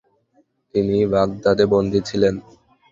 তিনি 0.73 0.97
বাগদাদে 1.13 1.65
বন্দী 1.73 1.99
ছিলেন। 2.07 2.35